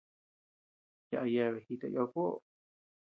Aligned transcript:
Yaʼa 1.11 1.27
yeabe 1.33 1.57
jita 1.67 1.87
yadkuöo. 1.95 2.37